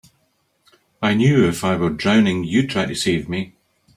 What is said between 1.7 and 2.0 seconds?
were